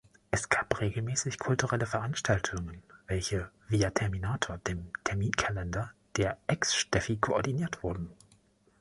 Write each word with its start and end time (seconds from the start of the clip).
Es 0.31 0.49
gab 0.49 0.79
regelmäßig 0.81 1.37
kulturelle 1.37 1.85
Veranstaltungen, 1.85 2.81
welche 3.05 3.51
via 3.67 3.91
„Terminator“, 3.91 4.57
dem 4.57 4.89
Terminkalender 5.03 5.91
der 6.17 6.39
„Ex-Steffi“, 6.47 7.17
koordiniert 7.17 7.83
wurden. 7.83 8.09